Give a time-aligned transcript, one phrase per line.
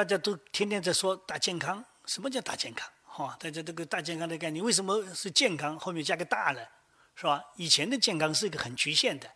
[0.00, 2.90] 大家都天天在说大健康，什么叫大健康？
[3.04, 6.66] 哈，大家这个大健康的概念，为什么是健康后面加个大呢？
[7.14, 7.44] 是吧？
[7.56, 9.30] 以前的健康是一个很局限的，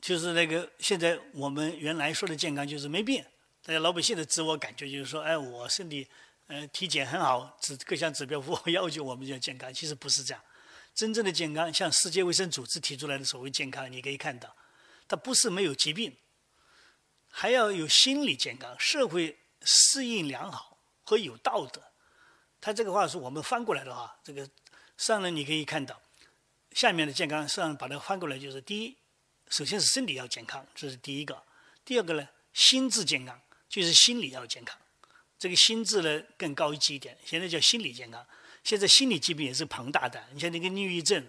[0.00, 3.22] 就是那个现在我们原来说的健康就是没病。
[3.62, 6.08] 大家老百姓的自我感觉就是说，哎，我身体，
[6.46, 9.70] 呃，体检很好，指各项指标符合要求，我们就健康。
[9.74, 10.42] 其实不是这样，
[10.94, 14.56] 真正的健康，像世界卫生组织提出来的所谓健康，你可以看到，
[15.06, 16.16] 它不是没有疾病，
[17.28, 21.82] 还要有心理健康、社会适应良好和有道德。
[22.60, 24.48] 他这个话是我们翻过来的话，这个
[24.96, 26.00] 上呢你可以看到，
[26.72, 28.96] 下面的健康上把它翻过来就是：第一，
[29.48, 31.34] 首先是身体要健康，这是第一个；
[31.84, 33.40] 第二个呢，心智健康。
[33.70, 34.76] 就是心理要健康，
[35.38, 38.26] 这个心智呢更高级一点，现在叫心理健康。
[38.64, 41.24] 现在心理疾病也是庞大的，你像那个抑郁症，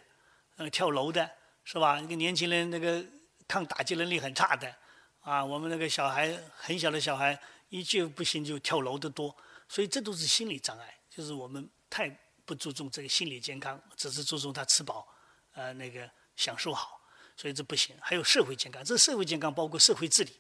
[0.56, 1.30] 呃，跳楼的
[1.64, 2.00] 是吧？
[2.02, 3.06] 那个年轻人那个
[3.48, 4.76] 抗打击能力很差的，
[5.20, 7.40] 啊，我们那个小孩很小的小孩
[7.72, 9.34] 一句不行就跳楼的多，
[9.70, 12.10] 所以这都是心理障碍，就是我们太
[12.46, 15.08] 不注重这个心理健康，只是注重他吃饱，
[15.54, 17.00] 呃，那个享受好，
[17.38, 17.96] 所以这不行。
[18.02, 20.34] 还有社会健康，这社会健康包括社会治理。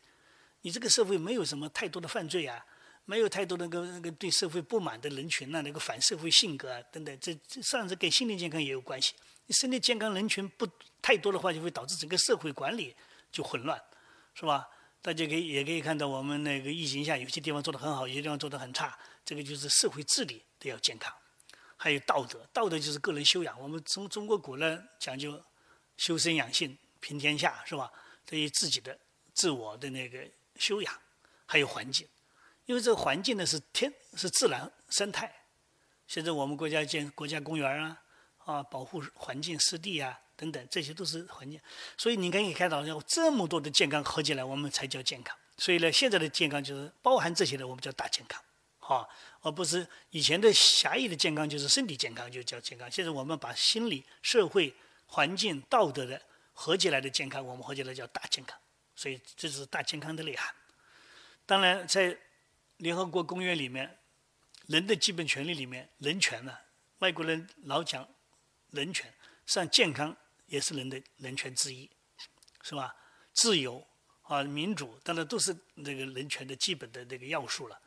[0.61, 2.63] 你这个社会没有什么太多的犯罪啊，
[3.05, 9.13] 没有太多那个那个对社会不满的人群呐，那个反社会性格啊等等，这这上至跟心理健康也有关系。
[9.47, 10.67] 你身体健康人群不
[11.01, 12.93] 太多的话，就会导致整个社会管理
[13.31, 13.81] 就混乱，
[14.33, 14.67] 是吧？
[15.01, 21.13] 大家可以也可以看到，我们那个疫情下有些地方做得很好，有些地方做得很差，这个就是社会治理都要健康。
[21.77, 23.59] 还有道德，道德就是个人修养。
[23.59, 25.43] 我们中中国古人讲究
[25.97, 27.91] 修身养性、平天下，是吧？
[28.25, 28.97] 对于自己的
[29.33, 30.25] 自我的那个。
[30.57, 30.93] 修养，
[31.47, 32.07] 还有环境，
[32.65, 35.33] 因为这个环境呢是天是自然生态。
[36.05, 38.01] 现在我们国家建国家公园啊，
[38.45, 41.61] 啊，保护环境湿地啊等等，这些都是环境。
[41.95, 45.37] 所以你可以看到，要这么多的健康合起来，我们才叫健康。
[45.55, 48.43] 所以呢，现在的健康就是包含这些的，我们叫大健康，
[48.79, 49.07] 啊，
[49.41, 52.89] 而不是以前的狭义的健康，就是身体健康就叫健康。
[52.89, 54.73] 现在我们把心理、社会、
[55.05, 56.19] 环境、道德的
[56.53, 58.57] 合起来的健康，我们合起来叫大健康。
[58.95, 60.51] 所以这是大健康的内涵。
[61.45, 62.17] 当然，在
[62.77, 63.99] 联合国公约里面，
[64.65, 66.57] 人的基本权利里面，人权呢，
[66.99, 68.07] 外国人老讲
[68.71, 69.05] 人权，
[69.45, 70.15] 实际上健康
[70.51, 71.89] 也是人的人权之一，
[72.61, 72.93] 是吧？
[73.31, 73.87] 自由
[74.23, 77.79] 啊，民主，当然都是这个人权的基本的这个要素了。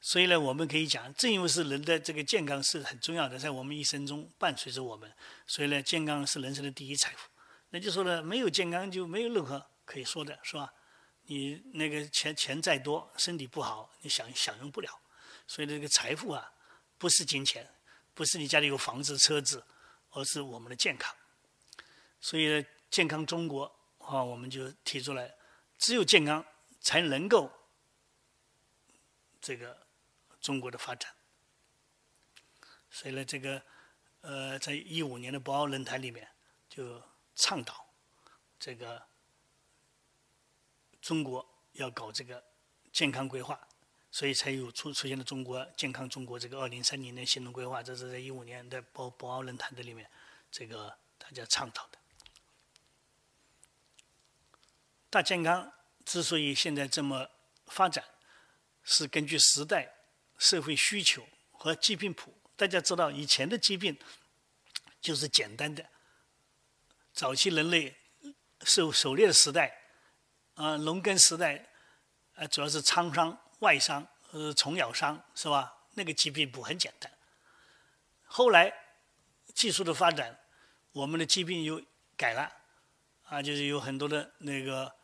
[0.00, 5.10] 所以呢，我们可以讲，正因为是人的这个健康是很重要的，在我们一生中伴随着我们，
[5.46, 7.28] 所以呢，健康是人生的第一财富。
[7.70, 9.64] 那就说呢，没有健康就没有任何。
[9.84, 10.72] 可以说的是吧？
[11.26, 14.90] 你那个钱钱再多，身体不好，你享享用不了。
[15.46, 16.52] 所以这个财富啊，
[16.98, 17.68] 不是金钱，
[18.12, 19.64] 不是你家里有房子车子，
[20.10, 21.14] 而是我们的健康。
[22.22, 23.64] 所以健康中国
[23.98, 25.34] 啊，我们就提出来，
[25.76, 26.42] 只有健康
[26.80, 27.52] 才能够
[29.42, 29.86] 这个
[30.40, 31.12] 中国的发展。
[32.90, 33.62] 所以呢，这个
[34.22, 36.26] 呃，在一五年的博鳌论坛里面
[36.70, 37.02] 就
[37.36, 37.86] 倡导
[38.58, 39.02] 这个。
[41.02, 42.40] 中国要搞这个
[42.92, 43.58] 健康规划，
[44.12, 47.82] 所以才有出出现了中国健康中国这个二零三零年行动规划。
[47.82, 50.08] 这是在一五年的博博鳌论坛的里面，
[50.48, 51.98] 这个大家倡导的。
[55.12, 55.70] 大健康
[56.06, 57.28] 之所以现在这么
[57.66, 58.02] 发展，
[58.82, 59.94] 是根据时代、
[60.38, 62.34] 社会需求和疾病谱。
[62.56, 63.94] 大家知道，以前的疾病
[65.02, 65.84] 就是简单的，
[67.12, 67.94] 早期人类
[68.62, 69.80] 狩狩猎的时代。
[70.54, 71.68] 啊，农耕时代，
[72.34, 75.74] 呃，主要是疮伤、外伤、呃，虫咬伤，是吧？
[75.90, 77.12] 那个疾病谱很简单。
[78.24, 78.72] 后来
[79.54, 80.38] 技术的发展，
[80.92, 81.82] 我们的疾病又
[82.16, 82.50] 改了，
[83.24, 84.94] 啊，就是有很多的那个，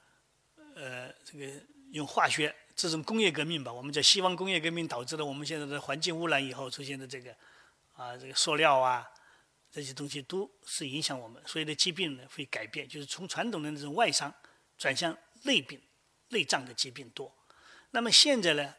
[0.81, 1.47] 呃，这个
[1.91, 7.35] 用化学这种工业革命吧，我们叫西方工业革命导致了我们现在的环境污染以后出现的这个，
[7.95, 9.05] 啊，这个塑料啊，
[9.73, 14.33] 这些东西都是影响我们，所以的疾病呢会改变，就是从传统的那种外伤
[14.77, 15.17] 转向。
[15.45, 15.81] 内病、
[16.31, 17.33] 内脏的疾病多，
[17.93, 18.75] 那么现在呢，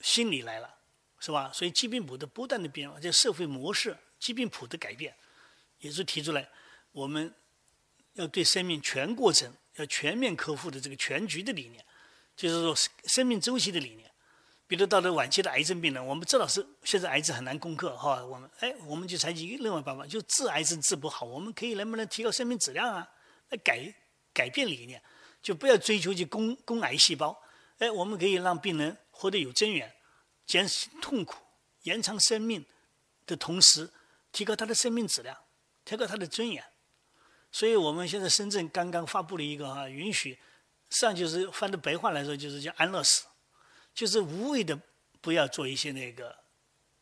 [0.00, 0.78] 心理来了，
[1.18, 1.52] 是吧？
[1.52, 5.14] 所以疾病谱的不断的变化，这社会模式、疾病谱的改变，
[5.80, 6.48] 也是提出来，
[6.92, 7.34] 我们
[8.14, 11.84] 要对生命全过程要全面克服的这个全局的理念，
[12.36, 12.74] 就是说
[13.04, 14.10] 生命周期的理念。
[14.66, 23.08] 比如到了晚期的癌症病人，我们知道是现在癌症很难攻克，哈，我们哎，我们就采取另外办法，就治癌症治不好，我们可以能不能提高生命质量啊？
[23.50, 23.94] 来改
[24.32, 25.02] 改变理念。
[25.42, 27.36] 就不要追求去攻攻癌细胞，
[27.78, 29.92] 哎，我们可以让病人活得有尊严，
[30.46, 30.64] 减
[31.00, 31.42] 痛苦，
[31.82, 32.64] 延长生命
[33.26, 33.92] 的同时，
[34.30, 35.36] 提高他的生命质量，
[35.84, 36.64] 提高他的尊严。
[37.52, 40.38] 所以我们现在深圳刚刚发布了一个啊，允许，实
[40.88, 43.26] 际上就是翻的白话来说，就是叫安乐死，
[43.94, 44.76] 就是无谓的
[45.20, 46.34] 不要做一些那个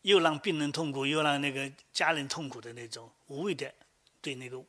[0.02, 3.72] 又让病人痛苦又让那个家人痛苦的那种无谓的
[4.20, 4.62] 对那个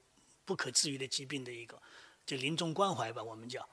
[0.46, 1.82] 不可治愈的疾病的一个
[2.26, 3.68] 就临终关怀吧，我们叫。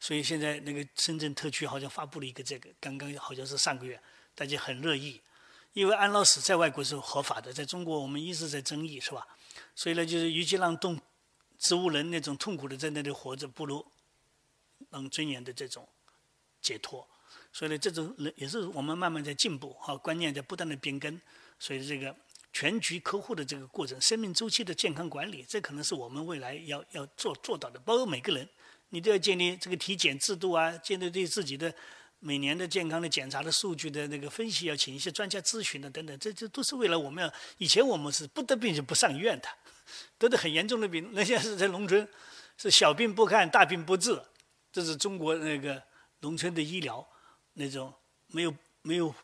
[0.00, 4.00] 所以现在那个深圳特区好像发布了一个这个，刚刚好像是上个月，
[4.34, 5.20] 大家很乐意，
[5.74, 9.24] 因为安乐死在外国是合法的，在中国我们一直在争议，是吧？
[9.76, 11.00] 所以呢，就是与其让动
[11.62, 13.86] 植物人那种痛苦的在那里活着，不如
[14.90, 15.88] 让尊严的这种
[16.60, 17.06] 解脱。
[17.52, 21.20] 所以呢，这种人也是我们慢慢在进步，哈，观念在不断的变更。
[21.60, 22.14] 所以这个
[22.52, 28.48] 全局客户的这个过程，生命周期的健康管理，这可能是我们未来要要做做到的，包括每个人。
[28.94, 31.72] 你都要建立这个体检制度啊，建立对自己的
[32.18, 37.32] 每年的健康的检查的数据的那个分析，要请一些专家咨询的等等，这这都是为了我们要。
[37.56, 39.48] 以前我们是不得病就不上医院的，
[40.18, 42.06] 得的很严重的病，那些是在农村，
[42.56, 44.22] 是小病不看，大病不治，
[44.72, 45.82] 这是中国那个
[46.20, 47.06] 农村的医疗
[47.54, 47.92] 那种
[48.28, 49.14] 没有没有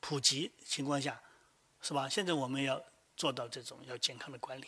[0.00, 1.20] 普及情况下，
[1.80, 2.08] 是吧？
[2.08, 2.82] 现在我们要
[3.16, 4.66] 做到这种要健康的管理，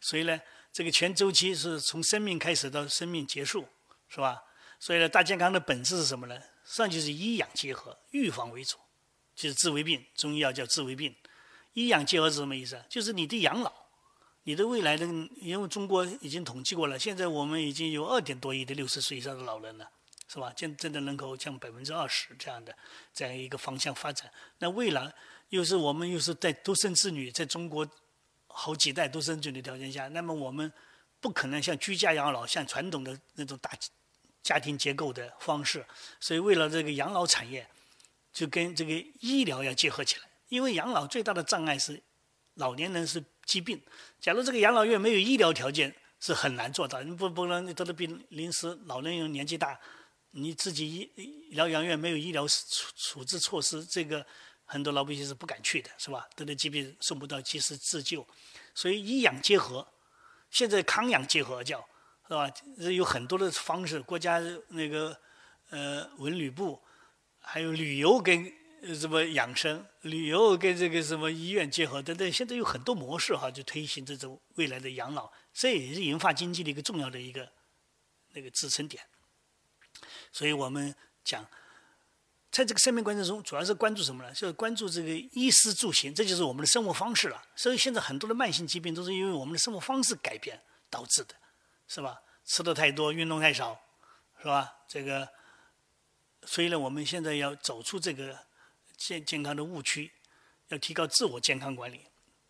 [0.00, 0.40] 所以呢，
[0.72, 3.66] 这个全周期是从生命开始到生命结束。
[4.12, 4.42] 是吧？
[4.80, 6.36] 所以呢，大健康的本质是什么呢？
[6.64, 8.76] 实际上就是医养结合，预防为主，
[9.36, 10.04] 就是治未病。
[10.16, 11.14] 中医药叫治未病，
[11.74, 12.84] 医养结合是什么意思？
[12.88, 13.72] 就是你的养老，
[14.44, 15.06] 你的未来的，
[15.36, 19.90] 因为中国已经统计过了，现在我们已经有二点多亿的六十岁以上的老人了，
[20.28, 20.52] 是吧？
[20.56, 22.76] 现真的人口降百分之二十这样的
[23.12, 24.30] 这样一个方向发展。
[24.58, 25.12] 那未来
[25.50, 27.88] 又是我们又是在独生子女，在中国
[28.46, 30.72] 好几代独生子女条件下，那么我们
[31.20, 33.70] 不可能像居家养老，像传统的那种大。
[34.42, 35.84] 家庭结构的方式，
[36.18, 37.68] 所以为了这个养老产业，
[38.32, 40.22] 就跟这个医疗要结合起来。
[40.48, 42.02] 因为养老最大的障碍是
[42.54, 43.82] 老年人是疾病。
[44.20, 47.02] 假如这个养老院没有医疗条件，是很难做到。
[47.02, 49.78] 你不不能得了病，临时老人又年纪大，
[50.30, 54.24] 你自己医疗养院没有医疗处处置措施，这个
[54.64, 56.28] 很多老百姓是不敢去的，是吧？
[56.36, 58.24] 得了疾病送不到及时自救，
[58.74, 59.86] 所以医养结合，
[60.50, 61.84] 现在康养结合叫。
[62.30, 62.48] 是吧？
[62.78, 65.18] 这有很多的方式，国家那个
[65.70, 66.80] 呃文旅部，
[67.40, 68.46] 还有旅游跟
[68.82, 77.48] 呃什么养生，旅游跟这个什么医院结合等等，现在有很多模式哈，就推行这种未来的养老，这也是引发经济的一个重要的一个
[78.32, 79.02] 那个支撑点。
[80.32, 80.94] 所以我们
[81.24, 81.44] 讲，
[82.50, 84.32] 在这个生命过程中，主要是关注什么呢？
[84.32, 87.42] 就是关注这个衣食住行，这就是我们的生活方式了。
[87.54, 91.34] 所以现在很多的慢性疾病都是因为我们的生活方式改变导致的。
[91.92, 92.22] 是吧？
[92.44, 93.76] 吃的太多，运动太少，
[94.40, 94.72] 是吧？
[94.86, 95.28] 这个，
[96.44, 98.38] 所以呢，我们现在要走出这个
[99.00, 100.12] 健健康的误区，
[100.68, 102.02] 要提高自我健康管理。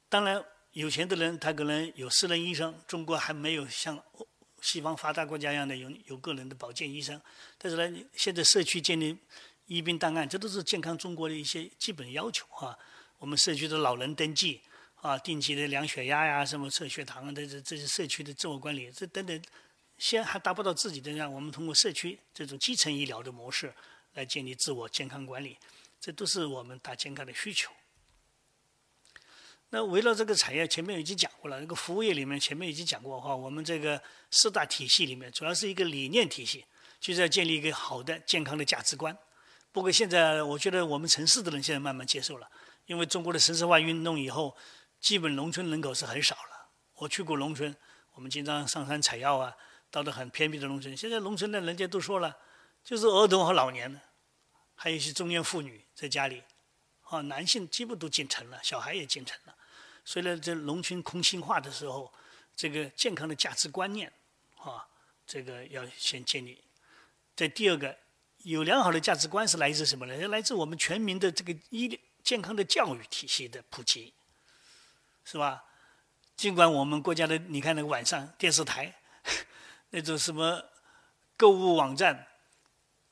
[0.09, 4.03] 当然，有钱的人他可能有私人医生，中国还没有像
[4.61, 7.21] 西方发达国家一样的有有个人的保健医生。
[7.57, 9.17] 但是呢，现在社区建立
[9.67, 12.77] 医病档案，这都是健康中国的一些基本要求啊。
[13.19, 14.61] 我们社区的老人登记。
[15.03, 19.43] 啊，定期的量血压呀，什么测血糖啊，这这这些社区的自我管理，这等等，
[19.97, 23.73] 先还达不到自己的，让我们通过社区这种基层医疗的模式
[24.13, 25.57] 来建立自我健康管理，
[26.01, 27.71] 这都是我们大健康的需求。
[29.69, 36.65] 那围绕这个产业，前面已经讲过了，那个服务业里面前面已经讲过哈，我们这个四大体系里面，主要是一个理念体系，
[36.99, 39.17] 就是要建立一个好的健康的价值观。
[39.71, 42.51] 不过现在我觉得我们城市的人现在慢慢接受了，
[42.87, 44.57] 因为中国的城市化运动以后。
[45.01, 46.69] 基本农村人口是很少了。
[46.97, 47.75] 我去过农村，
[48.13, 49.57] 我们经常上山采药啊，
[49.91, 50.95] 到了很偏僻的农村。
[50.95, 52.37] 现在农村的人家都说了，
[52.85, 53.99] 就是儿童和老年，
[54.83, 56.43] 还有一些中年妇女在家里，
[57.03, 59.55] 啊，男性基本都进城了，小孩也进城了。
[60.07, 62.11] 所以呢，在农村空心化的时候，
[62.57, 64.11] 这个健康的价值观念，
[64.57, 64.89] 啊，
[65.27, 66.65] 这个要先建立。
[67.37, 67.95] 在第二个，
[68.39, 70.29] 有良好的价值观是来自什么呢？
[70.29, 74.15] 来自我们全民的这个医疗健康的教育体系的普及。
[75.27, 75.63] 是吧？
[76.37, 78.97] 尽管我们国家的，你看那个晚上电视台，
[79.91, 80.65] 那种什么
[81.37, 82.27] 购物网站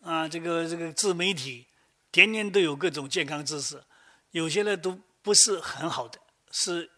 [0.01, 1.67] 啊，这个这个自媒体，
[2.11, 3.83] 天天都有各种健康知识，
[4.31, 6.19] 有些呢都不是很好的，
[6.51, 6.91] 是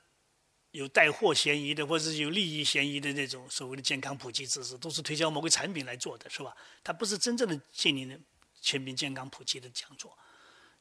[0.71, 6.55] 有带货嫌疑的，或者是有利益嫌疑的那种所谓的健康普及知识，都是推销某个产品来做的，是吧？
[6.85, 8.19] 它不是真正的建立的
[8.61, 10.17] 全民健康普及的讲座，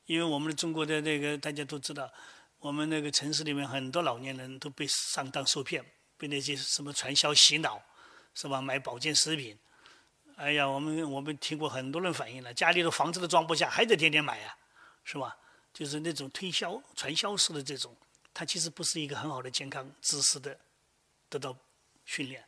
[0.05, 2.11] 因为我们的中国的那个大家都知道。
[2.61, 5.81] 我们那个城市里面很多老年人都被上当受骗，
[6.17, 7.81] 被那些什么传销洗脑，
[8.35, 8.61] 是吧？
[8.61, 9.57] 买保健食品，
[10.39, 14.55] 哎呀，我们我们听过很多人反映了，家里的房子都装不下，还得天天买呀，
[15.03, 15.35] 是吧？
[15.73, 17.93] 就是那种推销、传销式的这种，
[18.33, 20.57] 它其实不是一个很好的健康知识的
[21.27, 21.53] 得到
[22.05, 22.41] 训练。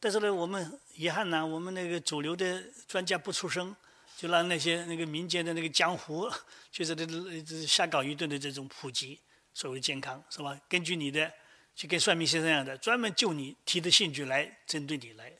[0.00, 3.76] 但是呢，我们遗憾呢，我们那个主流的专家不出声，
[4.16, 6.26] 就让那些那个民间的那个江湖，
[6.72, 7.04] 就是这
[7.42, 9.20] 这瞎搞一顿的这种普及，
[9.52, 10.58] 所谓健康是吧？
[10.70, 11.30] 根据你的，
[11.74, 15.30] 就跟算命先生一样的，专门就你提的兴趣来针对你来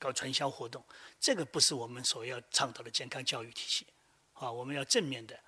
[0.00, 0.82] 搞传销活动，
[1.20, 3.86] 这个不是我们所要倡导的健康教育体系，
[4.32, 5.38] 啊，我们要正面的。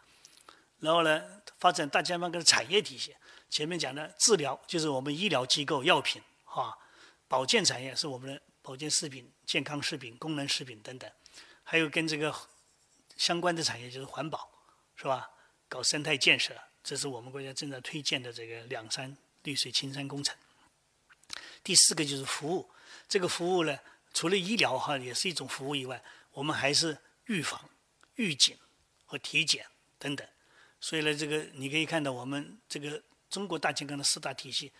[0.78, 3.16] 然后呢，发展大健康跟产业体系。
[3.48, 6.76] 前面讲的治疗就是我们医疗机构药品，哈，
[7.28, 11.10] 保健产业是我们的保健食品、健康食品、功能食品等等，
[11.62, 12.34] 还有跟这个
[13.16, 14.50] 相关的产业就是环保，
[14.96, 15.30] 是吧？
[15.68, 20.36] 搞生态建设，这是我们国家正在推荐的这个两山绿水青山工程。
[21.62, 22.70] 第四个就是服务，
[23.08, 23.78] 这个服务呢，
[24.12, 26.02] 除了医疗哈也是一种服务以外，
[26.32, 27.60] 我们还是预防、
[28.16, 28.56] 预警
[29.04, 29.66] 和体检
[29.98, 30.26] 等等。
[30.80, 33.02] 所以呢，这个你可以看到我们这个。
[33.32, 34.70] 中国大健康的四大体系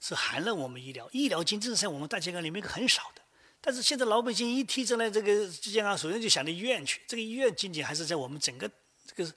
[0.00, 3.22] 是含了我们医疗，医疗金这是在我们大健康里面很少的。
[3.60, 7.00] 但是现在老百姓一提出来这个健康，首先就想到医院去。
[7.06, 8.68] 这个医院仅仅还是在我们整个
[9.06, 9.32] 这个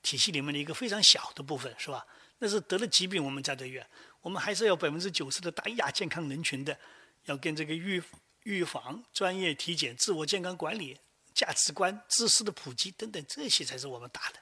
[0.00, 2.06] 体系里面的一个非常小的部分，是吧？
[2.38, 3.84] 那是得了疾病我们才得医院。
[4.20, 6.78] 我们还是要百分之九十的大亚健康人群的，
[7.24, 8.00] 要跟这个预
[8.48, 10.98] 预防、专业体检、自我健康管理、
[11.34, 14.38] 价值观、知识的普及等等，这些才是我们打的。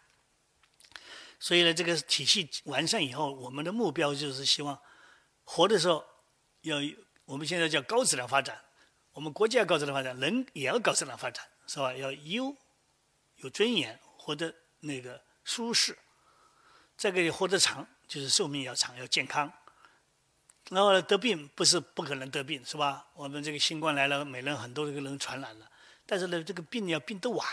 [1.40, 4.80] 所以呢，这个体系完善以后，我们的目标就是希望
[5.42, 6.04] 活的时候
[6.60, 6.76] 要
[7.24, 8.62] 我们现在叫高质量发展，
[9.10, 11.92] 我们国家要高质量发展，人也要高质量发展，是吧？
[11.92, 12.56] 要优
[13.38, 15.98] 有尊严，活得那个舒适，
[16.96, 19.52] 这个活得长，就是寿命要长，要健康。
[20.70, 23.06] 然后呢得病不是不可能得病，是吧？
[23.14, 25.70] 我们这个新冠来了，每人很多这个人传染了，
[26.04, 27.46] 但是呢，这个病要病得晚，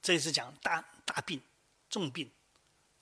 [0.00, 1.40] 这是讲大大病、
[1.88, 2.30] 重病。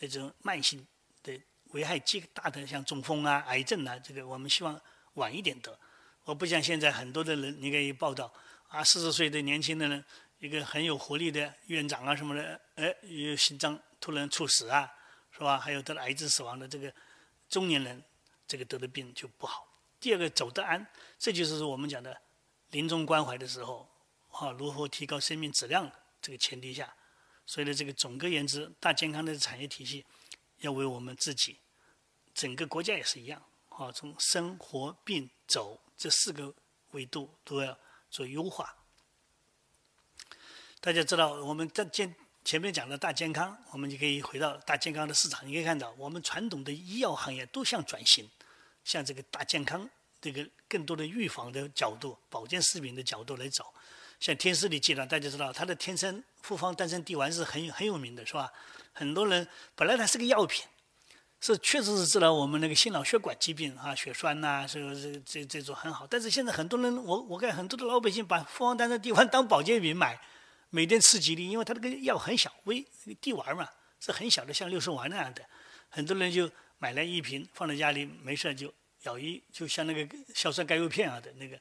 [0.03, 0.87] 那种慢性
[1.23, 1.39] 的
[1.73, 4.81] 危害极大的，像中风啊、癌症啊，这个我们希望
[5.13, 5.79] 晚一点得。
[6.25, 8.33] 我不像现在很多的人，你可以报道
[8.69, 10.03] 啊，四十岁的年轻的人，
[10.39, 14.91] 一个很有活力的院长啊什么的，哎，有心脏突然猝死啊，
[15.33, 15.59] 是吧？
[15.59, 16.91] 还有得了癌症死亡的这个
[17.51, 18.03] 中年人，
[18.51, 19.65] 这个得的病就不好。
[20.01, 20.85] 第二个走得安，
[21.21, 22.21] 这就是我们讲的
[22.71, 23.89] 临终关怀的时候，
[24.33, 25.89] 啊，如何提高生命质量
[26.21, 26.93] 这个前提下。
[27.47, 30.05] 所以呢，这个总而言之，大健康的产业体系
[30.59, 31.59] 要为我们自己，
[32.35, 36.53] 整个国家也是一样，啊，从生活、病、走这四个
[36.91, 37.79] 维度都要
[38.11, 38.75] 做优化。
[40.81, 42.13] 大家知道，我们在健
[42.45, 45.47] 前面讲的大健康，我们就可以回到大健康的市场。
[45.47, 48.29] 你可以看到，我们传统的医药行业都向转型，
[48.83, 49.89] 向这个大健康
[50.21, 53.65] 这个更多的预防的角度、保健食品的角度来走。
[54.19, 58.51] 像天士力集团，大家知道，它的天山复方丹参地丸是很很有名的，是吧？
[58.93, 60.65] 很多人本来它是个药品，
[61.41, 66.07] 是确实是治疗我们那个心脑血管疾病啊，血栓呐，这个这这这种很好。
[66.07, 70.21] 但是现在很多人，我我看很多的老百姓把复方丹参地丸当保健品买，
[70.71, 72.85] 每天吃几粒，因为它那个药很小，微
[73.21, 73.69] 地丸嘛，
[74.01, 75.45] 是很小的，像六十丸那样的，
[75.89, 78.73] 很多人就买来一瓶放在家里，没事就
[79.03, 81.61] 咬一，就像那个硝酸甘油片啊的那个。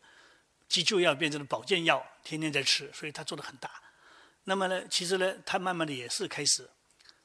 [0.67, 3.71] 急救药变成了保健药，天天在吃，所以它做的很大。
[4.43, 6.69] 那么呢，其实呢，它慢慢的也是开始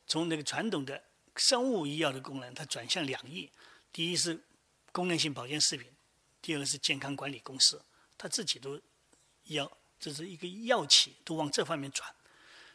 [0.06, 1.04] 从那个传统的
[1.36, 3.52] 生物医药的功能，它转向两翼。
[3.92, 4.42] 第一是
[4.92, 5.92] 功能性保健食品，
[6.40, 7.84] 第二是健康管理公司，
[8.16, 8.80] 它自己都
[9.48, 9.70] 要，
[10.04, 12.06] 这是一个药企都往这方面转。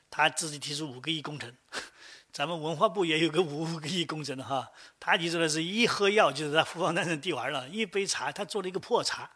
[0.10, 1.56] 他自己提出五个亿工程，
[2.34, 4.68] 咱们文化部也有个五个亿工程的哈。
[5.00, 9.30] 他提出的是一喝药就是在复方丹参地丸了，一杯茶他做了一个破茶，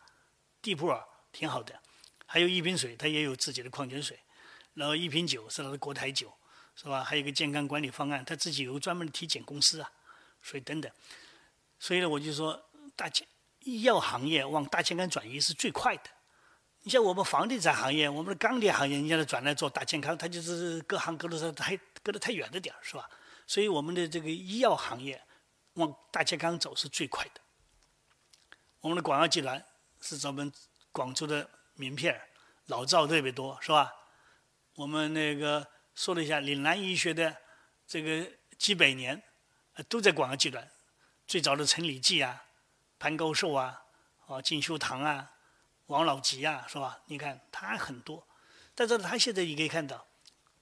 [0.60, 1.08] 地普洱。
[1.32, 1.80] 挺好的，
[2.26, 4.20] 还有一瓶水，它也有自己的矿泉水，
[4.76, 6.32] 然后一瓶酒是它的国台酒，
[6.76, 7.04] 是吧？
[7.04, 9.92] 还有一个健康管理方案，他自己有专门的体检公司啊，
[10.44, 10.92] 所以等等，
[11.80, 13.28] 所以呢，我就说，大健
[13.62, 16.10] 医药行业往大健康转移是最快的。
[16.84, 23.10] 你像我们房地产行业，我们的钢铁行业，你让它转来做大健康，它就是各行各路太隔得太远了点儿，是吧？
[23.48, 25.22] 所以我们的这个医药行业
[25.74, 27.42] 往大健康走是最快的。
[28.82, 29.64] 我们的广药集团
[30.00, 30.52] 是咱们。
[30.96, 32.22] 广州的名片
[32.68, 33.92] 老赵特别多，是吧？
[34.76, 37.36] 我们那个说了一下岭南医学的
[37.88, 39.20] 这个几百年，
[39.90, 40.70] 都在广药集团。
[41.26, 42.44] 最早的陈李济啊、
[43.00, 43.82] 潘高寿啊、
[44.28, 45.32] 啊敬修堂啊、
[45.88, 47.02] 王老吉啊，是吧？
[47.06, 48.28] 你看他很多，
[48.74, 50.06] 但是他现在你可以看到，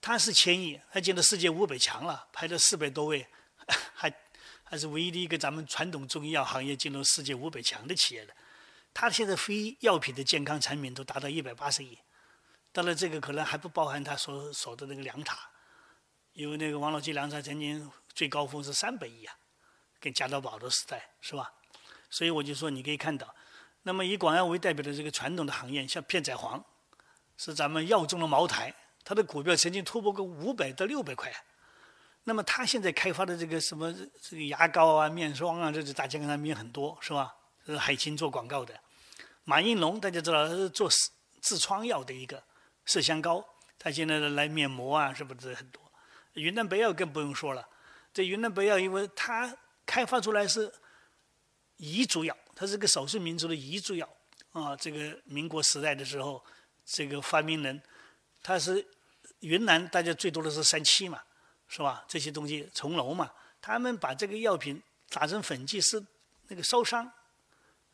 [0.00, 3.26] 他是千亿，他进了世界五百强了，排了四百多位，
[3.94, 4.12] 还
[4.64, 8.34] 还是唯一的一个咱们传统中医药行业进入世界五百强的企业了。
[8.92, 11.98] 他现在非药品的健康产品都达到一百八十亿，
[12.72, 15.38] 当然这个可能还不包含他所所的那个凉茶，
[16.32, 19.34] 因为那个王老吉凉茶曾经最高峰是三百亿啊，
[20.00, 21.52] 跟加多宝的时代是吧？
[22.10, 23.34] 所以我就说你可以看到，
[23.82, 26.62] 那么以广药为代表的这个传统的行业，像片仔癀，
[27.36, 28.74] 是咱们药中的茅台，
[29.04, 31.32] 它的股票曾经突破过五百到六百块。
[32.24, 37.34] 那么它现在开发的这个什么这个牙膏啊、面霜啊，这是大健康产品很多，是吧？
[37.66, 38.78] 是海清做广告的。
[39.44, 42.40] 马应龙大家知道是做痔疮药的一个
[42.86, 43.44] 麝香膏，
[43.78, 45.82] 他现在来面膜啊，是不是很多？
[46.34, 47.68] 云南白药更不用说了。
[48.14, 50.72] 这云南白药，因为它开发出来是
[51.82, 54.08] 彝族药，它是个少数民族的彝族药
[54.52, 54.74] 啊。
[54.74, 56.42] 这个民国时代的时候，
[56.86, 57.82] 这个发明人
[58.42, 58.82] 他是
[59.40, 61.20] 云南，大家最多的是三七嘛。
[61.74, 62.04] 是吧？
[62.06, 66.04] 这些东西重楼嘛，他们把这个药品打成粉剂是
[66.48, 67.10] 那个烧伤、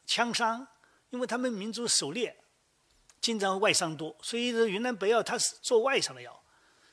[0.05, 0.67] 枪伤，
[1.11, 2.37] 因为他们民族狩猎，
[3.21, 6.43] 经常外伤多，所以云南白药它是做外伤的药。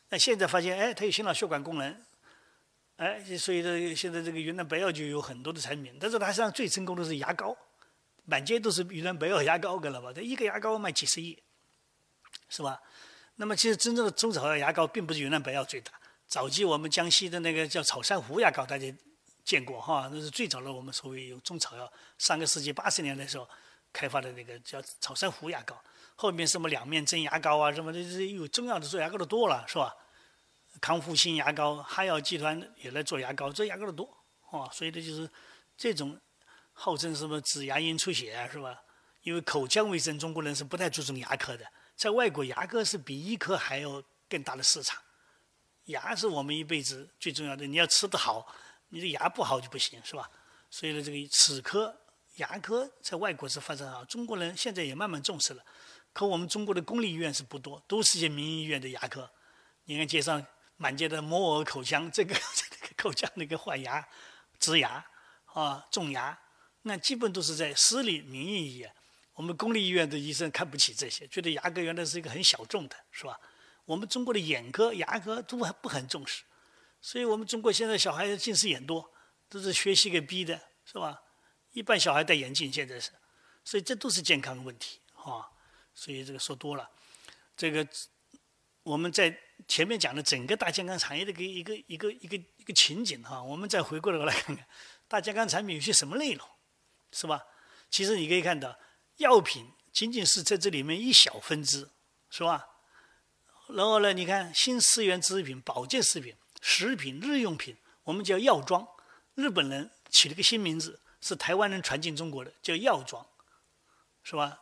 [0.09, 2.05] 那现在发现，哎，它有心脑血管功能，
[2.97, 5.97] 哎，所以这现在这个云南白药就有很多的产品。
[5.99, 7.55] 但是它实际上最成功的是牙膏，
[8.23, 10.13] 满街都是云南白药牙膏，知道吧？
[10.13, 11.37] 它一个牙膏卖几十亿，
[12.47, 12.81] 是吧？
[13.35, 15.91] 那么其实真正的中草药牙膏并不是云南白药最大。
[16.25, 18.93] 早期我们江西的那个叫草珊瑚牙膏，大家
[19.43, 20.09] 见过哈？
[20.11, 23.45] 那是最早的我们所谓用中草药，上个世纪八十年代时候
[23.91, 25.77] 开发的那个叫草珊瑚牙膏。
[26.15, 29.93] 后面什么两面针牙膏啊，什么的，这有中药的做牙膏的多了，是吧？
[30.82, 34.10] 康复新牙膏，哈药集团也来做牙膏，做牙膏的多，
[34.51, 35.29] 哦，所以这就是
[35.77, 36.20] 这种
[36.74, 38.82] 号称什么治牙龈出血啊，是吧？
[39.24, 41.65] 因为口腔卫生，中国人是不太注重牙科的，
[41.96, 45.01] 在外国牙科是比医科还要更大的市场。
[45.86, 48.46] 牙是我们一辈子最重要的，你要吃得好，
[48.89, 50.29] 你的牙不好就不行，是吧？
[50.70, 51.96] 所以呢，这个齿科、
[52.36, 55.63] 牙科在外国是发展好，中国人现在也慢慢重视了。
[56.12, 59.29] 可我们中国的公立医院是不多，都是些民营医院的牙科。
[59.86, 60.44] 你看街上
[60.77, 64.05] 满街的摩尔口腔， 这个这个口腔那个换牙、
[64.60, 65.05] 植牙
[65.46, 66.38] 啊、种牙，
[66.84, 68.94] 那基本都是在私立民营医院。
[69.34, 73.39] 我们公立医院的医生看不起这些，觉得牙科原来是一个很小众的，是吧？
[73.86, 76.44] 我们中国的眼科、牙科都还不很重视，
[77.01, 79.12] 所以我们中国现在小孩近视眼多，
[79.50, 81.22] 都是学习给逼的，是吧？
[81.74, 83.12] 一般小孩戴眼镜现在是，
[83.63, 85.52] 所以这都是健康问题，啊。
[85.93, 86.89] 所以这个说多了，
[87.56, 87.88] 这个
[88.86, 89.36] 我们在
[89.67, 94.63] 前面讲的整个大健康产业的一个一个一个一个一个情景哈，我们再回过头来看看
[95.08, 96.48] 大健康产品有些什么内容，
[97.12, 97.43] 是吧？
[97.89, 98.78] 其实你可以看到，
[99.17, 101.89] 药品仅仅是在这里面一小分支，
[102.30, 102.67] 是吧？
[103.69, 104.13] 然后呢？
[104.13, 108.88] 你看新十元制品、保健食品、食品、日用品，我们叫药妆。
[109.34, 113.26] 日本人起了个新名字，是台湾人传进中国的，叫药妆，
[114.21, 114.62] 是吧？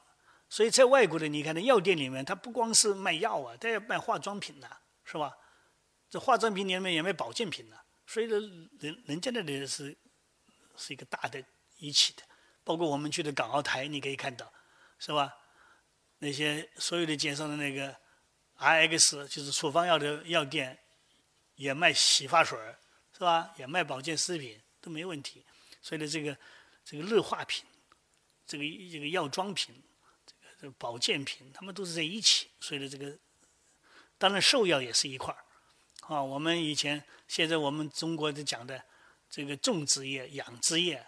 [0.54, 4.68] 所以在外国的，你看那药店里面，它不光是卖药啊，它要卖化妆品呐，
[5.04, 5.36] 是吧？
[6.12, 7.78] 这化妆品里面也卖保健品呐。
[8.06, 8.40] 所以说，
[8.78, 9.98] 人人家那里是
[10.78, 11.44] 是一个大的
[11.80, 12.22] 一起的。
[12.64, 14.54] 包括我们去的港澳台，你可以看到，
[15.00, 15.34] 是吧？
[16.20, 17.96] 那些所有的介绍的那个。
[18.58, 20.78] R X 就是处方药的药店，
[21.56, 22.60] 也卖洗发水，
[23.12, 23.52] 是吧？
[23.58, 25.44] 也卖保健食品，都没问题。
[25.82, 26.38] 所以呢，这个
[26.86, 27.66] 这个日化品，
[28.46, 29.84] 这个这个药妆品，
[30.72, 32.50] 保健品，他们都是在一起。
[32.60, 33.18] 所以呢，这个
[34.18, 35.44] 当然兽药也是一块儿。
[36.14, 38.84] 啊，我们以前现在我们中国的讲的
[39.30, 41.06] 这个种植业、养殖业，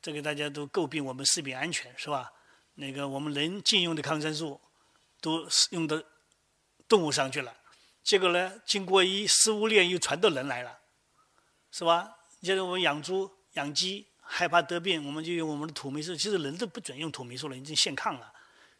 [0.00, 2.32] 这个大家都诟病我们食品安全，是吧？
[2.74, 4.60] 那个我们人禁用的抗生素，
[5.20, 6.04] 都用的。
[6.88, 7.56] 动物上去了，
[8.04, 8.60] 结果呢？
[8.66, 10.80] 经过一食物链又传到人来了，
[11.70, 12.18] 是吧？
[12.42, 16.14] 现在我们养猪、养鸡，害怕得病，我们就用我们的土霉素。
[16.14, 18.31] 其实人都不准用土霉素了，已经限抗了。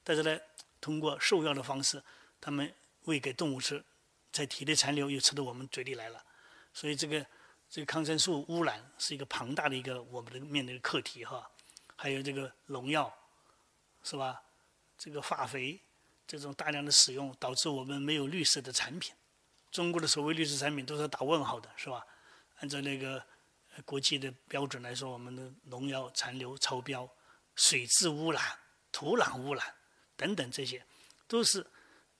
[0.04, 0.40] 但是呢，
[0.80, 2.02] 通过兽药的方式，
[2.40, 3.84] 他们喂给动物吃，
[4.30, 6.24] 在体内残留又吃到我们嘴里来了。
[6.72, 7.26] 所以这个
[7.68, 11.50] 这个抗生素污染是一个庞大的一个我们的面对的课题哈。
[11.96, 13.12] 还有这个农药，
[14.02, 14.42] 是吧？
[14.98, 15.80] 这个化肥。
[16.24, 19.14] 这种大量的使用导致我们没有绿色的产品。
[19.70, 22.06] 中国的所谓绿色产品都是打问号的，是吧？
[22.60, 23.22] 按照那个
[23.84, 27.06] 国际的标准来说，我们的农药残留超标、
[27.54, 28.42] 水质污染、
[28.90, 29.74] 土壤污染
[30.22, 30.84] 等等，这些
[31.26, 31.66] 都是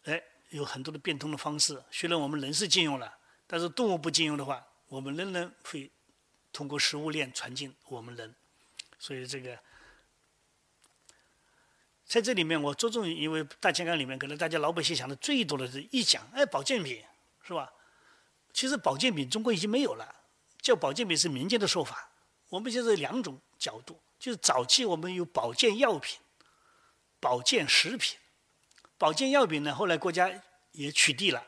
[0.05, 1.83] 哎有很多的变通的方式。
[1.91, 5.91] 虽然我们人是禁用了，但是动物不禁用的话，我们仍然会
[6.53, 8.35] 通过食物链传进我们人。
[8.99, 9.59] 所以这个。
[12.05, 17.03] 在这里面，我着重因为大健康里面，可能大家老百姓想的最多的是一讲，哎，保健品，
[17.43, 17.73] 是吧？
[18.53, 20.15] 其实保健品中国已经没有了，
[20.61, 22.11] 叫保健品是民间的说法。
[22.51, 26.21] 我们现在两种角度，就是早期我们有保健药品、
[27.23, 28.19] 保健食品。
[28.99, 30.29] 保健药品呢，后来国家
[30.73, 31.41] 也取缔了，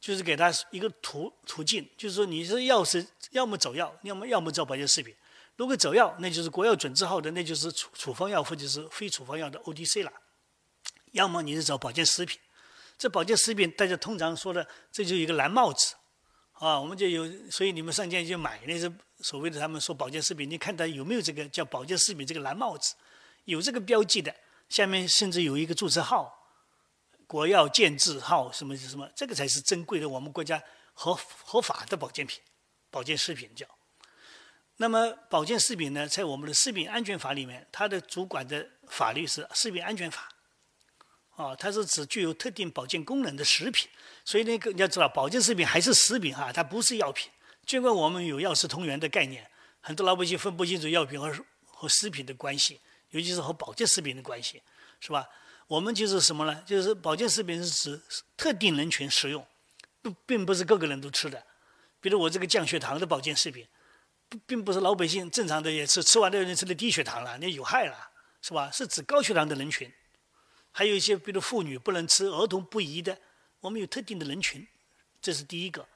[0.00, 5.14] 就是给他一个途途径，就是说你是药是要么走药，要么要么走保健食品。
[5.54, 10.12] 如果走药，那就是国药准字号的，那就是处处方药或者是非处方药的 O D C 了。
[11.12, 12.38] 要么你是找保健食品，
[12.98, 15.94] 这保健食品大家通常说的，这就是一个蓝帽子，
[16.54, 22.94] 啊，我们就有，所以你们上街去买那些所谓的他们说保健食品，你看它有没有这个叫保健食品这个蓝帽子，
[23.46, 24.32] 有这个标记的，
[24.68, 26.34] 下面甚至有一个注册号，
[27.26, 32.40] 国药健字号什么什么，这个才是珍贵的我们国家合合法的保健品，
[32.90, 33.66] 保健食品叫。
[34.76, 40.28] 那么保健食品呢，在我们的食品安全法里面，它的主管的法律是食品安全法，
[41.34, 43.88] 啊，它是指具有特定保健功能的食品。
[44.24, 47.30] 所以那个你要知道，保健食品还是食品哈，它不是药品。
[47.66, 49.50] 尽管我们有药食同源的概念，
[49.80, 54.62] 很多老百姓分不清楚药品和和食品的关系，尤其是和保健食品的关系，
[55.00, 55.26] 是吧？
[55.66, 56.62] 我们就是什么呢？
[56.66, 58.02] 就是保健食品是指
[58.36, 59.46] 特定人群食用，
[60.02, 61.44] 不，并不是各个人都吃的。
[62.00, 63.66] 比如我这个降血糖的保健食品。
[64.46, 68.10] 并不是老百姓正常的也吃，吃完的人吃的低血糖了，那有害了，
[68.42, 68.70] 是吧？
[68.70, 69.90] 是指高血糖的人群，
[70.70, 73.18] 还有一些比如妇女不能吃，儿童不宜的，
[73.60, 74.68] 我们有特定的人群，
[75.22, 75.88] 这是第一个。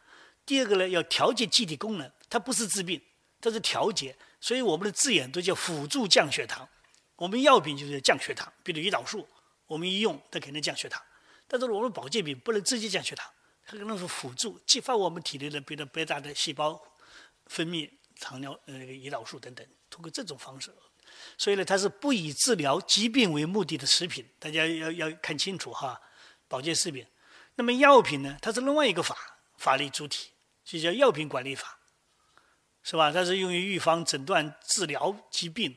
[0.46, 2.98] 第二个呢，要调节机体功能，它不是治病，
[3.38, 6.66] 它是调节，所以我们的字眼都叫辅助降血糖。
[7.22, 9.28] 我们药品就是降血糖，比如胰岛素，
[9.68, 11.00] 我们一用它肯定降血糖，
[11.46, 13.30] 但是我们保健品不能直接降血糖，
[13.64, 16.82] 它可能是辅助激发我们体内的比如贝塔的细胞
[17.46, 17.88] 分泌。
[18.20, 20.72] 糖尿呃那个胰岛素等等，通过这种方式，
[21.36, 26.00] 所以呢，它是不以治疗疾病为目的的食品，大家要要看清楚哈。
[26.46, 27.04] 保健食品，
[27.56, 29.16] 那么药品呢，它是另外一个法
[29.56, 30.30] 法律主体，
[30.62, 31.80] 就叫药品管理法，
[32.84, 33.10] 是吧？
[33.10, 35.76] 它是用于预防、诊断、治疗疾病，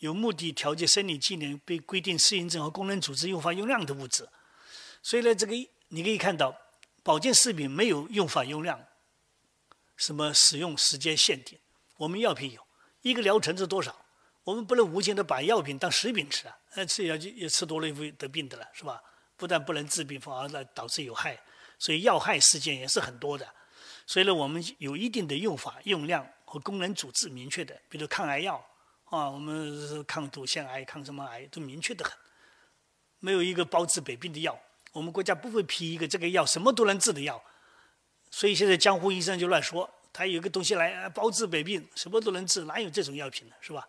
[0.00, 4.28] 有目的调节生理机能，被规定适应症和功能组织用法用量的物质。
[5.02, 5.54] 所以呢，这个
[5.88, 6.54] 你可以看到，
[7.02, 8.84] 保健食品没有用法用量，
[9.96, 11.58] 什么使用时间限定。
[11.96, 12.66] 我们药品有
[13.02, 13.94] 一个疗程是多少？
[14.44, 16.58] 我们不能无限的把药品当食品吃啊！
[16.74, 19.00] 那，吃药就也吃多了会得病的了，是吧？
[19.36, 21.38] 不但不能治病，反而呢导致有害，
[21.78, 23.46] 所以药害事件也是很多的。
[24.06, 28.62] 所以呢，我们有一定的用法、用量和功能主治明确的，比如抗癌药
[29.10, 32.16] 啊，我们抗乳腺癌、抗什么癌都明确的很，
[33.18, 34.58] 没有一个包治百病的药。
[34.92, 37.42] 我们国家不会批一个这个药什么都能治的药，
[38.30, 39.88] 所以现在江湖医生就乱说。
[40.12, 43.54] 他有个东西来包治百病，什么都能治，哪有这种药品呢？
[43.60, 43.86] 是吧？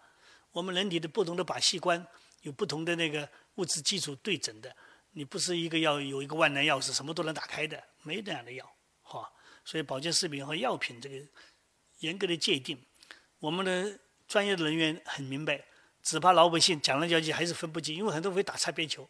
[0.51, 2.05] 我们人体的不同的靶器官
[2.41, 4.75] 有不同的那个物质基础对诊的，
[5.11, 8.71] 你不是一个药有一个万能钥匙，什么都能打开的，没这样的药，
[9.03, 9.31] 哈。
[9.65, 11.15] 所以保健食品和药品这个
[11.99, 12.83] 严格的界定，
[13.39, 13.99] 我们的
[14.31, 15.61] 专业的人员很明白，
[16.01, 19.05] 只怕老百姓讲来讲去还是分不清，因为很多会打擦边球。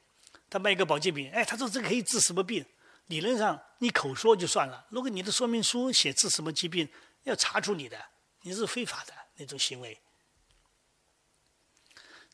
[0.49, 2.65] 他卖一个保健品，哎，他说这个可以治什么病？
[3.05, 6.89] 理论上你口说就算了，如果你的说明书写治什么疾病，
[7.21, 8.03] 要查出你的，
[8.41, 9.95] 你是非法的那种行为。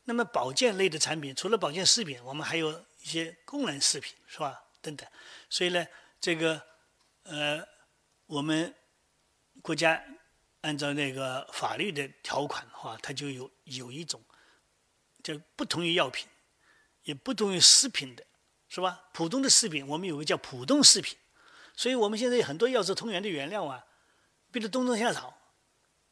[0.04, 2.72] 那么保健类的产品，除了保健食品，我们还有
[3.02, 4.58] 一些功能食品，是吧？
[4.80, 5.06] 等等。
[5.50, 5.86] 所以呢，
[6.18, 6.62] 这个
[7.24, 7.62] 呃，
[8.24, 8.74] 我们
[9.60, 10.02] 国家
[10.60, 14.22] 按照那个法律的条款的话，它就有有一种，
[15.22, 16.26] 就不同于药品，
[17.04, 18.24] 也不同于食品的。
[18.70, 19.08] 是吧？
[19.14, 21.16] 普通的食品，我们有个叫普通食品，
[21.74, 23.82] 所以我们现在有很多药食同源的原料啊，
[24.52, 25.34] 比如冬虫夏草，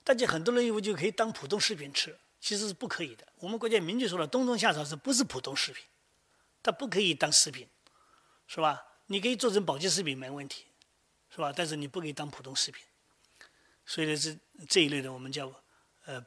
[0.03, 3.29] 大家很多人以为就可以当普通食品吃，其实是不可以的。
[3.41, 5.85] 我们国家明确说了，冬虫夏草是不是普通食品？
[6.63, 7.69] 它不可以当食品，
[8.47, 8.83] 是吧？
[9.09, 10.65] 你可以做成保健食品没问题，
[11.29, 11.53] 是吧？
[11.55, 12.83] 但是你不可以当普通食品。
[13.87, 14.37] 所以呢，这
[14.69, 15.51] 这一类的我们叫
[16.05, 16.23] 呃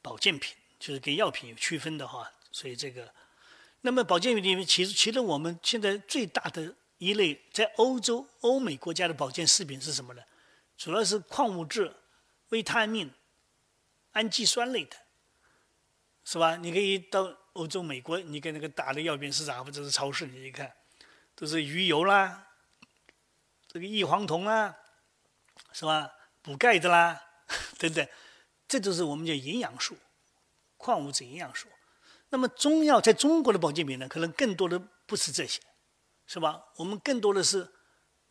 [0.00, 3.12] 保健品，就是跟药品有区分的话，所以这个。
[3.82, 10.22] 那么保健品里面，其实其实我们现在最大的一类，在欧洲、欧美国家的保健食品是什么呢？
[10.76, 11.92] 主要是矿物质、
[12.50, 13.12] 维他命、
[14.12, 14.96] 氨基酸类的，
[16.24, 16.54] 是吧？
[16.54, 20.72] 你可以到欧洲、美国，你跟那个大的药品市场或者是超市，你一看，
[21.34, 22.46] 都是鱼油啦，
[23.66, 24.76] 这个异黄酮啊，
[25.72, 26.08] 是吧？
[26.42, 27.20] 补钙的啦，
[27.78, 28.06] 等等，
[28.68, 29.96] 这都是我们叫营养素、
[30.76, 31.68] 矿物质、营养素。
[32.30, 35.60] 那么中药在中国的保健品呢，可能更多的不是这些，
[36.26, 36.62] 是吧？
[36.76, 37.70] 我们更多的是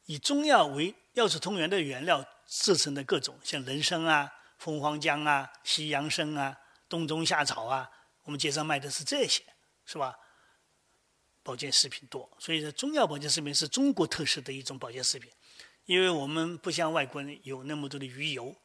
[0.06, 6.58] 以中药为药食同源的原料制成的各种，像人参啊、蜂黄浆啊、西洋参啊、
[6.90, 7.90] 冬虫夏草啊，
[8.24, 9.44] 我们街上卖的是这些，
[9.86, 10.16] 是吧？
[11.44, 15.32] 保健食品多，所以说中药保健食品是中国特色的一种保健食品，
[15.86, 18.56] 因为我们不像外国人有那么多的鱼油，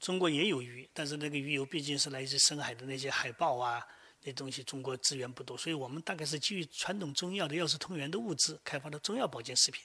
[0.00, 3.86] 中国也有鱼，但是那个鱼油毕竟是来自深海的那些海豹啊。
[4.22, 9.80] 那东西中国资源不多，所以我们大概是基于传统中药的药食同源的物质开发的中药保健食品，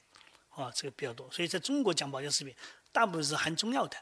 [0.50, 1.30] 啊，这个比较多。
[1.30, 2.56] 所以在中国讲保健食品，
[2.92, 3.96] 大部分是含中药的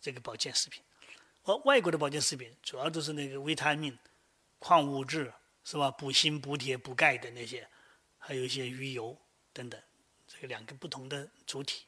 [0.00, 0.82] 这个保健食品，
[1.42, 3.98] 而外国的保健食品主要都是那个维他命、
[4.58, 5.30] 矿物质，
[5.64, 5.90] 是吧？
[5.90, 7.68] 补锌、补铁、补钙的那些，
[8.16, 9.18] 还有一些鱼油
[9.52, 9.78] 等等，
[10.46, 11.84] 两个不同的主体。